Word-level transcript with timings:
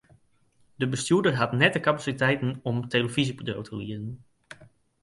De 0.75 0.87
bestjoerder 0.89 1.35
hat 1.37 1.51
net 1.53 1.73
de 1.73 1.79
kapasiteiten 1.79 2.59
om 2.63 2.81
in 2.81 2.87
telefyzjebedriuw 2.87 3.61
te 3.61 3.75
lieden. 3.75 4.25